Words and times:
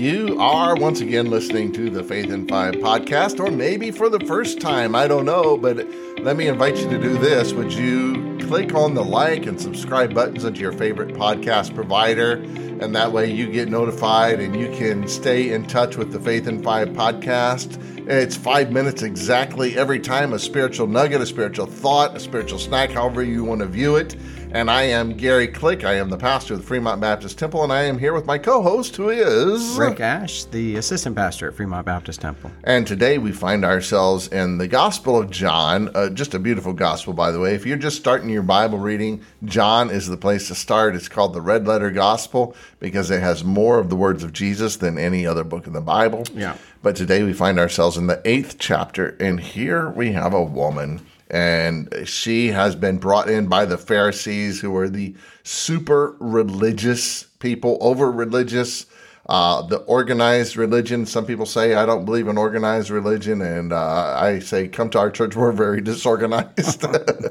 You 0.00 0.40
are 0.40 0.76
once 0.76 1.02
again 1.02 1.28
listening 1.28 1.72
to 1.72 1.90
the 1.90 2.02
Faith 2.02 2.30
in 2.30 2.48
Five 2.48 2.76
podcast, 2.76 3.38
or 3.38 3.50
maybe 3.50 3.90
for 3.90 4.08
the 4.08 4.20
first 4.20 4.58
time, 4.58 4.94
I 4.94 5.06
don't 5.06 5.26
know, 5.26 5.58
but 5.58 5.86
let 6.20 6.38
me 6.38 6.48
invite 6.48 6.78
you 6.78 6.88
to 6.88 6.98
do 6.98 7.18
this. 7.18 7.52
Would 7.52 7.70
you 7.74 8.38
click 8.48 8.74
on 8.74 8.94
the 8.94 9.04
like 9.04 9.44
and 9.44 9.60
subscribe 9.60 10.14
buttons 10.14 10.46
into 10.46 10.62
your 10.62 10.72
favorite 10.72 11.14
podcast 11.16 11.74
provider? 11.74 12.38
And 12.80 12.96
that 12.96 13.12
way 13.12 13.30
you 13.30 13.46
get 13.46 13.68
notified 13.68 14.40
and 14.40 14.58
you 14.58 14.68
can 14.70 15.06
stay 15.06 15.52
in 15.52 15.66
touch 15.66 15.98
with 15.98 16.12
the 16.12 16.18
Faith 16.18 16.48
in 16.48 16.62
Five 16.62 16.88
podcast. 16.88 17.78
It's 18.08 18.34
five 18.34 18.72
minutes 18.72 19.02
exactly 19.02 19.76
every 19.76 20.00
time 20.00 20.32
a 20.32 20.38
spiritual 20.38 20.86
nugget, 20.86 21.20
a 21.20 21.26
spiritual 21.26 21.66
thought, 21.66 22.16
a 22.16 22.20
spiritual 22.20 22.58
snack, 22.58 22.90
however 22.90 23.22
you 23.22 23.44
want 23.44 23.60
to 23.60 23.66
view 23.66 23.96
it. 23.96 24.16
And 24.52 24.68
I 24.68 24.82
am 24.82 25.12
Gary 25.12 25.46
Click. 25.46 25.84
I 25.84 25.94
am 25.94 26.08
the 26.08 26.16
pastor 26.16 26.54
of 26.54 26.60
the 26.60 26.66
Fremont 26.66 27.00
Baptist 27.00 27.38
Temple, 27.38 27.62
and 27.62 27.72
I 27.72 27.82
am 27.82 27.98
here 27.98 28.12
with 28.12 28.26
my 28.26 28.36
co 28.36 28.62
host, 28.62 28.96
who 28.96 29.08
is 29.10 29.76
Rick 29.78 30.00
Ash, 30.00 30.42
the 30.42 30.74
assistant 30.74 31.14
pastor 31.14 31.46
at 31.46 31.54
Fremont 31.54 31.86
Baptist 31.86 32.20
Temple. 32.20 32.50
And 32.64 32.84
today 32.84 33.18
we 33.18 33.30
find 33.30 33.64
ourselves 33.64 34.26
in 34.26 34.58
the 34.58 34.66
Gospel 34.66 35.16
of 35.16 35.30
John, 35.30 35.88
uh, 35.94 36.08
just 36.08 36.34
a 36.34 36.40
beautiful 36.40 36.72
gospel, 36.72 37.12
by 37.12 37.30
the 37.30 37.38
way. 37.38 37.54
If 37.54 37.64
you're 37.64 37.76
just 37.76 37.98
starting 37.98 38.28
your 38.28 38.42
Bible 38.42 38.78
reading, 38.78 39.20
John 39.44 39.88
is 39.88 40.08
the 40.08 40.16
place 40.16 40.48
to 40.48 40.56
start. 40.56 40.96
It's 40.96 41.08
called 41.08 41.32
the 41.32 41.40
Red 41.40 41.68
Letter 41.68 41.92
Gospel 41.92 42.56
because 42.78 43.10
it 43.10 43.20
has 43.20 43.44
more 43.44 43.78
of 43.78 43.90
the 43.90 43.96
words 43.96 44.22
of 44.22 44.32
Jesus 44.32 44.76
than 44.76 44.98
any 44.98 45.26
other 45.26 45.44
book 45.44 45.66
in 45.66 45.72
the 45.72 45.80
Bible. 45.80 46.24
Yeah. 46.34 46.56
But 46.82 46.96
today 46.96 47.22
we 47.22 47.32
find 47.32 47.58
ourselves 47.58 47.96
in 47.96 48.06
the 48.06 48.22
eighth 48.24 48.56
chapter, 48.58 49.16
and 49.20 49.40
here 49.40 49.90
we 49.90 50.12
have 50.12 50.32
a 50.32 50.42
woman 50.42 51.06
and 51.30 51.94
she 52.04 52.48
has 52.48 52.74
been 52.74 52.98
brought 52.98 53.30
in 53.30 53.46
by 53.46 53.64
the 53.64 53.78
Pharisees, 53.78 54.60
who 54.60 54.76
are 54.76 54.88
the 54.88 55.14
super 55.44 56.16
religious 56.18 57.24
people, 57.38 57.78
over 57.80 58.10
religious. 58.10 58.86
Uh, 59.30 59.62
the 59.62 59.76
organized 59.82 60.56
religion. 60.56 61.06
Some 61.06 61.24
people 61.24 61.46
say 61.46 61.74
I 61.74 61.86
don't 61.86 62.04
believe 62.04 62.26
in 62.26 62.36
organized 62.36 62.90
religion, 62.90 63.40
and 63.40 63.72
uh, 63.72 64.16
I 64.18 64.40
say 64.40 64.66
come 64.66 64.90
to 64.90 64.98
our 64.98 65.08
church. 65.08 65.36
We're 65.36 65.52
very 65.52 65.80
disorganized. 65.92 66.82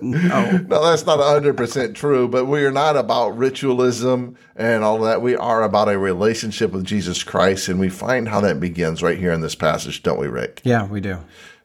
no. 0.02 0.52
no, 0.70 0.81
that's 0.81 1.05
not 1.05 1.20
hundred 1.20 1.58
percent 1.58 1.97
true. 1.97 2.30
But 2.30 2.45
we 2.45 2.64
are 2.64 2.72
not 2.72 2.95
about 2.95 3.38
ritualism 3.38 4.38
and 4.55 4.81
all 4.81 5.00
that. 5.00 5.22
We 5.22 5.36
are 5.36 5.61
about 5.61 5.89
a 5.89 6.00
relationship 6.00 6.72
with 6.72 6.86
Jesus 6.86 7.22
Christ, 7.22 7.67
and 7.67 7.81
we 7.81 7.89
find 7.89 8.30
how 8.30 8.39
that 8.39 8.61
begins 8.61 9.03
right 9.03 9.20
here 9.20 9.33
in 9.33 9.42
this 9.42 9.55
passage, 9.55 10.02
don't 10.02 10.22
we, 10.22 10.27
Rick? 10.27 10.61
Yeah, 10.64 10.88
we 10.88 11.02
do. 11.02 11.20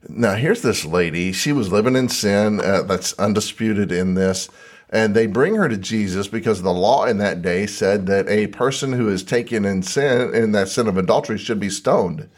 Now, 0.09 0.35
here's 0.35 0.63
this 0.63 0.85
lady. 0.85 1.31
She 1.31 1.53
was 1.53 1.71
living 1.71 1.95
in 1.95 2.09
sin. 2.09 2.61
Uh, 2.61 2.83
that's 2.83 3.13
undisputed 3.21 3.93
in 3.93 4.15
this. 4.15 4.49
And 4.95 5.17
they 5.17 5.27
bring 5.27 5.57
her 5.57 5.69
to 5.69 5.77
Jesus 5.77 6.29
because 6.29 6.63
the 6.63 6.73
law 6.73 7.05
in 7.05 7.19
that 7.19 7.43
day 7.43 7.67
said 7.67 8.07
that 8.07 8.29
a 8.29 8.47
person 8.47 8.93
who 8.93 9.09
is 9.09 9.25
taken 9.25 9.65
in 9.65 9.83
sin, 9.83 10.33
in 10.33 10.53
that 10.53 10.69
sin 10.69 10.87
of 10.87 10.97
adultery, 10.97 11.37
should 11.37 11.59
be 11.59 11.69
stoned. 11.69 12.29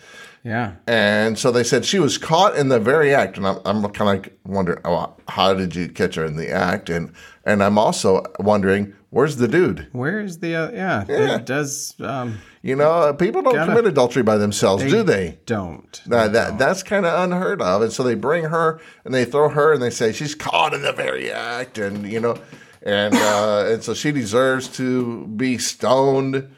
Yeah. 0.46 0.74
And 0.86 1.36
so 1.36 1.50
they 1.50 1.64
said 1.64 1.84
she 1.84 1.98
was 1.98 2.18
caught 2.18 2.56
in 2.56 2.68
the 2.68 2.78
very 2.78 3.12
act. 3.12 3.36
And 3.36 3.48
I'm, 3.48 3.58
I'm 3.64 3.90
kind 3.90 4.24
of 4.24 4.32
wondering, 4.44 4.78
oh, 4.84 5.12
how 5.26 5.54
did 5.54 5.74
you 5.74 5.88
catch 5.88 6.14
her 6.14 6.24
in 6.24 6.36
the 6.36 6.50
act? 6.50 6.88
And 6.88 7.12
and 7.44 7.64
I'm 7.64 7.78
also 7.78 8.22
wondering, 8.38 8.94
where's 9.10 9.36
the 9.36 9.48
dude? 9.48 9.88
Where's 9.90 10.38
the, 10.38 10.54
uh, 10.54 10.70
yeah, 10.70 11.04
yeah. 11.08 11.36
It 11.36 11.46
does. 11.46 11.94
Um, 12.00 12.38
you 12.62 12.76
know, 12.76 13.12
people 13.14 13.42
don't 13.42 13.54
gotta, 13.54 13.72
commit 13.72 13.86
adultery 13.86 14.22
by 14.22 14.36
themselves, 14.36 14.84
they 14.84 14.90
do 14.90 15.02
they? 15.02 15.38
Don't. 15.46 16.00
They 16.06 16.28
that, 16.28 16.32
don't. 16.32 16.58
That's 16.58 16.84
kind 16.84 17.06
of 17.06 17.24
unheard 17.24 17.60
of. 17.60 17.82
And 17.82 17.92
so 17.92 18.04
they 18.04 18.14
bring 18.14 18.44
her 18.44 18.80
and 19.04 19.12
they 19.12 19.24
throw 19.24 19.48
her 19.48 19.72
and 19.72 19.82
they 19.82 19.90
say 19.90 20.12
she's 20.12 20.36
caught 20.36 20.74
in 20.74 20.82
the 20.82 20.92
very 20.92 21.30
act. 21.30 21.78
And, 21.78 22.06
you 22.10 22.20
know, 22.20 22.36
and, 22.82 23.14
uh, 23.16 23.66
and 23.68 23.82
so 23.82 23.94
she 23.94 24.12
deserves 24.12 24.68
to 24.76 25.26
be 25.26 25.58
stoned. 25.58 26.48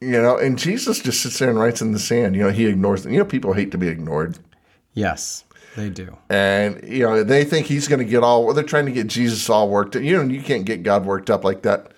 You 0.00 0.22
know, 0.22 0.36
and 0.36 0.58
Jesus 0.58 1.00
just 1.00 1.22
sits 1.22 1.38
there 1.38 1.50
and 1.50 1.58
writes 1.58 1.82
in 1.82 1.92
the 1.92 1.98
sand. 1.98 2.36
You 2.36 2.44
know, 2.44 2.50
he 2.50 2.66
ignores 2.66 3.02
them. 3.02 3.12
You 3.12 3.18
know, 3.18 3.24
people 3.24 3.52
hate 3.52 3.72
to 3.72 3.78
be 3.78 3.88
ignored. 3.88 4.38
Yes, 4.94 5.44
they 5.76 5.90
do. 5.90 6.16
And, 6.28 6.80
you 6.84 7.04
know, 7.04 7.24
they 7.24 7.44
think 7.44 7.66
he's 7.66 7.88
going 7.88 7.98
to 7.98 8.04
get 8.04 8.22
all, 8.22 8.52
they're 8.54 8.64
trying 8.64 8.86
to 8.86 8.92
get 8.92 9.08
Jesus 9.08 9.48
all 9.50 9.68
worked. 9.68 9.96
up. 9.96 10.02
You 10.02 10.16
know, 10.16 10.32
you 10.32 10.42
can't 10.42 10.64
get 10.64 10.82
God 10.82 11.04
worked 11.04 11.30
up 11.30 11.44
like 11.44 11.62
that 11.62 11.92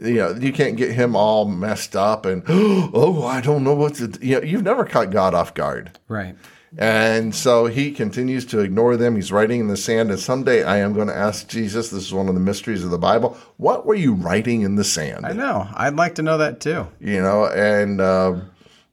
you 0.00 0.14
know, 0.14 0.34
you 0.34 0.52
can't 0.52 0.76
get 0.76 0.92
him 0.92 1.14
all 1.14 1.44
messed 1.44 1.94
up 1.94 2.26
and 2.26 2.42
oh, 2.48 3.24
I 3.24 3.40
don't 3.40 3.64
know 3.64 3.74
what 3.74 3.94
to. 3.96 4.12
You 4.20 4.36
know, 4.36 4.42
you've 4.42 4.62
never 4.62 4.84
caught 4.84 5.10
God 5.10 5.34
off 5.34 5.54
guard, 5.54 5.98
right? 6.08 6.34
And 6.78 7.34
so 7.34 7.66
he 7.66 7.92
continues 7.92 8.44
to 8.46 8.60
ignore 8.60 8.96
them. 8.96 9.16
He's 9.16 9.32
writing 9.32 9.60
in 9.60 9.68
the 9.68 9.76
sand. 9.76 10.10
And 10.10 10.20
someday 10.20 10.62
I 10.62 10.78
am 10.78 10.92
going 10.92 11.08
to 11.08 11.16
ask 11.16 11.48
Jesus. 11.48 11.90
This 11.90 12.04
is 12.04 12.12
one 12.12 12.28
of 12.28 12.34
the 12.34 12.40
mysteries 12.40 12.84
of 12.84 12.90
the 12.90 12.98
Bible. 12.98 13.36
What 13.56 13.86
were 13.86 13.94
you 13.94 14.14
writing 14.14 14.62
in 14.62 14.74
the 14.74 14.84
sand? 14.84 15.24
I 15.24 15.32
know. 15.32 15.68
I'd 15.74 15.96
like 15.96 16.16
to 16.16 16.22
know 16.22 16.38
that 16.38 16.60
too. 16.60 16.86
You 17.00 17.22
know, 17.22 17.46
and 17.46 18.00
uh, 18.00 18.40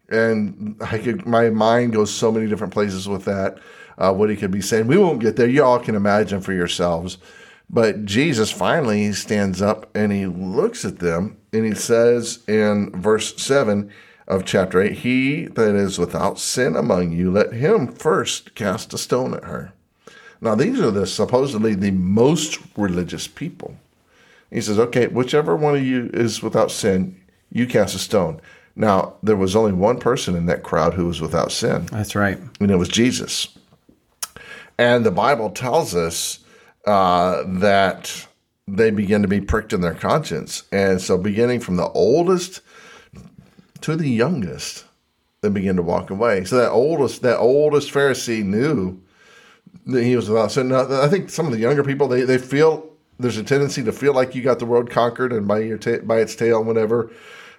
and 0.09 0.77
I 0.81 0.97
could. 0.97 1.25
My 1.25 1.49
mind 1.49 1.93
goes 1.93 2.13
so 2.13 2.31
many 2.31 2.47
different 2.47 2.73
places 2.73 3.07
with 3.07 3.25
that. 3.25 3.57
Uh, 3.97 4.13
what 4.13 4.29
he 4.29 4.35
could 4.35 4.51
be 4.51 4.61
saying. 4.61 4.87
We 4.87 4.97
won't 4.97 5.19
get 5.19 5.35
there. 5.35 5.47
You 5.47 5.63
all 5.63 5.79
can 5.79 5.95
imagine 5.95 6.41
for 6.41 6.53
yourselves. 6.53 7.17
But 7.69 8.05
Jesus 8.05 8.51
finally 8.51 9.13
stands 9.13 9.61
up 9.61 9.95
and 9.95 10.11
he 10.11 10.25
looks 10.25 10.85
at 10.85 10.99
them 10.99 11.37
and 11.51 11.65
he 11.65 11.73
says 11.73 12.43
in 12.47 12.91
verse 12.91 13.35
7 13.41 13.91
of 14.27 14.45
chapter 14.45 14.81
8, 14.81 14.93
He 14.99 15.45
that 15.45 15.75
is 15.75 15.99
without 15.99 16.39
sin 16.39 16.75
among 16.75 17.11
you, 17.11 17.31
let 17.31 17.53
him 17.53 17.87
first 17.87 18.55
cast 18.55 18.93
a 18.93 18.97
stone 18.97 19.33
at 19.33 19.43
her. 19.43 19.73
Now, 20.41 20.55
these 20.55 20.79
are 20.79 20.91
the 20.91 21.07
supposedly 21.07 21.73
the 21.73 21.91
most 21.91 22.59
religious 22.75 23.27
people. 23.27 23.77
He 24.51 24.61
says, 24.61 24.77
Okay, 24.77 25.07
whichever 25.07 25.55
one 25.55 25.75
of 25.75 25.83
you 25.83 26.09
is 26.13 26.43
without 26.43 26.71
sin, 26.71 27.19
you 27.51 27.65
cast 27.65 27.95
a 27.95 27.99
stone. 27.99 28.41
Now, 28.75 29.15
there 29.21 29.35
was 29.35 29.55
only 29.55 29.71
one 29.71 29.99
person 29.99 30.35
in 30.35 30.47
that 30.47 30.63
crowd 30.63 30.95
who 30.95 31.05
was 31.05 31.21
without 31.21 31.51
sin. 31.51 31.85
That's 31.87 32.15
right. 32.15 32.39
And 32.59 32.71
it 32.71 32.77
was 32.77 32.89
Jesus. 32.89 33.47
And 34.77 35.05
the 35.05 35.11
Bible 35.11 35.51
tells 35.51 35.95
us 35.95 36.39
uh, 36.85 37.43
that 37.45 38.27
they 38.67 38.91
begin 38.91 39.21
to 39.21 39.27
be 39.27 39.41
pricked 39.41 39.73
in 39.73 39.81
their 39.81 39.93
conscience. 39.93 40.63
And 40.71 40.99
so, 41.01 41.17
beginning 41.17 41.59
from 41.59 41.75
the 41.75 41.89
oldest 41.89 42.61
to 43.83 43.95
the 43.95 44.09
youngest, 44.09 44.85
they 45.41 45.49
begin 45.49 45.75
to 45.75 45.81
walk 45.83 46.09
away. 46.09 46.45
So 46.45 46.57
that 46.57 46.71
oldest, 46.71 47.21
that 47.21 47.37
oldest 47.37 47.93
Pharisee 47.93 48.43
knew 48.43 49.01
that 49.85 50.03
he 50.03 50.15
was 50.15 50.29
without 50.29 50.51
sin. 50.51 50.71
I 50.71 51.07
think 51.07 51.29
some 51.29 51.45
of 51.45 51.51
the 51.51 51.59
younger 51.59 51.83
people 51.83 52.07
they, 52.07 52.21
they 52.21 52.37
feel 52.37 52.89
there's 53.19 53.37
a 53.37 53.43
tendency 53.43 53.83
to 53.83 53.91
feel 53.91 54.13
like 54.13 54.35
you 54.35 54.41
got 54.41 54.59
the 54.59 54.65
world 54.65 54.89
conquered 54.89 55.33
and 55.33 55.47
by 55.47 55.59
your 55.59 55.77
ta- 55.77 56.03
by 56.03 56.19
its 56.19 56.35
tail 56.35 56.59
and 56.59 56.67
whatever, 56.67 57.11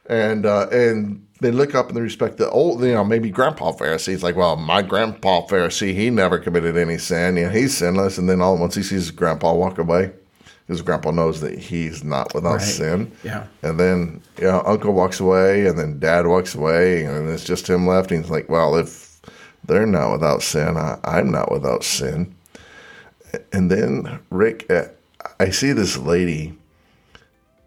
and 0.06 0.46
uh, 0.46 0.68
and 0.70 1.26
they 1.40 1.50
look 1.50 1.74
up 1.74 1.88
and 1.88 1.96
they 1.96 2.00
respect 2.00 2.38
the 2.38 2.48
old, 2.50 2.82
you 2.82 2.92
know, 2.92 3.04
maybe 3.04 3.30
Grandpa 3.30 3.72
Pharisee. 3.72 4.14
It's 4.14 4.22
like, 4.22 4.36
well, 4.36 4.56
my 4.56 4.80
Grandpa 4.80 5.46
Pharisee, 5.46 5.94
he 5.94 6.08
never 6.08 6.38
committed 6.38 6.76
any 6.76 6.96
sin. 6.96 7.36
You 7.36 7.44
know, 7.44 7.50
he's 7.50 7.76
sinless. 7.76 8.16
And 8.16 8.28
then 8.28 8.40
all 8.40 8.56
once 8.56 8.74
he 8.74 8.82
sees 8.82 9.10
Grandpa 9.10 9.52
walk 9.52 9.78
away, 9.78 10.12
his 10.66 10.80
Grandpa 10.80 11.10
knows 11.10 11.40
that 11.42 11.58
he's 11.58 12.02
not 12.02 12.34
without 12.34 12.54
right. 12.54 12.62
sin. 12.62 13.12
Yeah. 13.22 13.46
And 13.62 13.78
then, 13.78 14.22
you 14.38 14.44
know, 14.44 14.62
Uncle 14.64 14.94
walks 14.94 15.20
away, 15.20 15.66
and 15.66 15.78
then 15.78 15.98
Dad 15.98 16.26
walks 16.26 16.54
away, 16.54 17.04
and 17.04 17.28
it's 17.28 17.44
just 17.44 17.68
him 17.68 17.86
left. 17.86 18.10
And 18.10 18.22
he's 18.22 18.30
like, 18.30 18.48
well, 18.48 18.76
if 18.76 19.20
they're 19.64 19.86
not 19.86 20.12
without 20.12 20.42
sin, 20.42 20.76
I, 20.76 20.98
I'm 21.04 21.30
not 21.30 21.52
without 21.52 21.84
sin. 21.84 22.34
And 23.52 23.70
then 23.70 24.20
Rick, 24.30 24.70
uh, 24.70 24.86
I 25.38 25.50
see 25.50 25.72
this 25.72 25.98
lady 25.98 26.56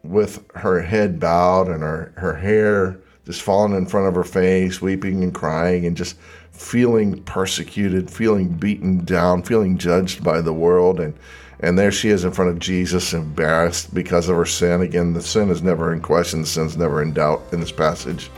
with 0.03 0.43
her 0.55 0.81
head 0.81 1.19
bowed 1.19 1.67
and 1.67 1.83
her, 1.83 2.13
her 2.17 2.35
hair 2.35 2.99
just 3.27 3.41
falling 3.41 3.75
in 3.75 3.85
front 3.85 4.07
of 4.07 4.15
her 4.15 4.23
face, 4.23 4.81
weeping 4.81 5.21
and 5.21 5.35
crying, 5.35 5.85
and 5.85 5.97
just 5.97 6.15
feeling 6.53 7.21
persecuted, 7.23 8.09
feeling 8.09 8.47
beaten 8.47 9.03
down, 9.03 9.43
feeling 9.43 9.77
judged 9.77 10.23
by 10.23 10.39
the 10.39 10.53
world. 10.53 11.01
And, 11.01 11.13
and 11.59 11.77
there 11.77 11.91
she 11.91 12.07
is 12.07 12.23
in 12.23 12.31
front 12.31 12.51
of 12.51 12.59
Jesus, 12.59 13.13
embarrassed 13.13 13.93
because 13.93 14.29
of 14.29 14.37
her 14.37 14.45
sin. 14.45 14.79
Again, 14.79 15.11
the 15.11 15.21
sin 15.21 15.49
is 15.49 15.61
never 15.61 15.91
in 15.91 15.99
question, 15.99 16.39
the 16.39 16.47
sin's 16.47 16.77
never 16.77 17.01
in 17.01 17.11
doubt 17.11 17.43
in 17.51 17.59
this 17.59 17.71
passage. 17.71 18.31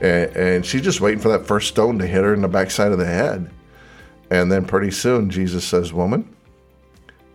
And, 0.00 0.34
and 0.34 0.66
she's 0.66 0.80
just 0.80 1.02
waiting 1.02 1.20
for 1.20 1.28
that 1.28 1.46
first 1.46 1.68
stone 1.68 1.98
to 1.98 2.06
hit 2.06 2.24
her 2.24 2.32
in 2.32 2.40
the 2.40 2.48
backside 2.48 2.92
of 2.92 2.98
the 2.98 3.04
head. 3.04 3.50
And 4.30 4.50
then 4.50 4.64
pretty 4.64 4.90
soon, 4.90 5.28
Jesus 5.28 5.66
says, 5.66 5.92
Woman, 5.92 6.34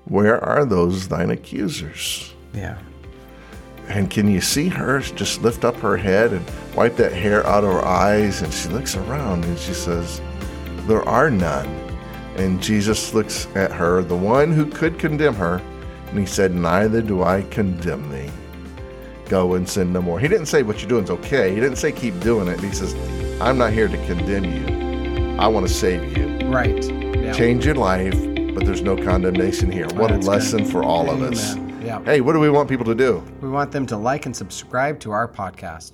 where 0.06 0.44
are 0.44 0.66
those 0.66 1.08
thine 1.08 1.30
accusers? 1.30 2.34
Yeah. 2.52 2.80
And 3.90 4.10
can 4.10 4.30
you 4.30 4.40
see 4.40 4.70
her 4.70 5.00
just 5.00 5.42
lift 5.42 5.66
up 5.66 5.76
her 5.78 5.98
head 5.98 6.32
and 6.32 6.46
wipe 6.76 6.96
that 6.98 7.12
hair 7.12 7.46
out 7.48 7.64
of 7.64 7.72
her 7.74 7.86
eyes? 7.86 8.44
And 8.44 8.54
she 8.54 8.70
looks 8.70 8.96
around 8.96 9.44
and 9.44 9.58
she 9.58 9.74
says, 9.74 10.22
There 10.88 11.02
are 11.10 11.32
none. 11.32 11.68
And 12.38 12.62
Jesus 12.62 13.14
looks 13.16 13.48
at 13.56 13.72
her, 13.72 14.04
the 14.04 14.16
one 14.16 14.52
who 14.52 14.68
could 14.68 15.00
condemn 15.00 15.34
her, 15.36 15.60
and 16.08 16.20
he 16.20 16.28
said, 16.28 16.54
Neither 16.54 17.02
do 17.02 17.24
I 17.24 17.42
condemn 17.50 18.10
thee. 18.12 18.30
Go 19.28 19.56
and 19.56 19.68
sin 19.68 19.92
no 19.92 20.02
more. 20.04 20.20
He 20.20 20.28
didn't 20.28 20.46
say 20.46 20.62
what 20.62 20.80
you're 20.80 20.90
doing 20.90 21.04
is 21.04 21.10
okay. 21.10 21.54
He 21.54 21.60
didn't 21.60 21.78
say 21.78 21.92
keep 21.92 22.20
doing 22.20 22.48
it. 22.48 22.60
He 22.60 22.72
says, 22.72 22.94
I'm 23.42 23.58
not 23.58 23.74
here 23.74 23.88
to 23.88 23.98
condemn 24.06 24.46
you. 24.46 25.36
I 25.40 25.48
want 25.48 25.68
to 25.68 25.74
save 25.74 26.16
you. 26.18 26.48
Right. 26.48 26.84
Yeah. 27.16 27.34
Change 27.34 27.66
your 27.66 27.76
life, 27.76 28.14
but 28.54 28.66
there's 28.66 28.82
no 28.82 28.96
condemnation 28.96 29.72
here. 29.72 29.88
What 29.94 30.12
a 30.12 30.18
lesson 30.18 30.64
good. 30.64 30.72
for 30.72 30.84
all 30.84 31.10
Amen. 31.10 31.34
of 31.34 31.34
us. 31.34 31.69
Yeah. 31.90 32.04
Hey, 32.04 32.22
what 32.22 32.34
do 32.34 32.40
we 32.40 32.52
want 32.52 32.70
people 32.70 32.86
to 32.86 32.94
do? 32.94 33.24
We 33.42 33.50
want 33.50 33.72
them 33.72 33.88
to 33.88 33.98
like 33.98 34.28
and 34.28 34.36
subscribe 34.36 35.00
to 35.00 35.10
our 35.10 35.28
podcast. 35.28 35.94